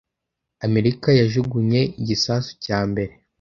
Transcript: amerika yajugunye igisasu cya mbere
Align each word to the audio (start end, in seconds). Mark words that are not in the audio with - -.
amerika 0.65 1.09
yajugunye 1.19 1.81
igisasu 2.01 2.51
cya 2.63 2.79
mbere 2.89 3.13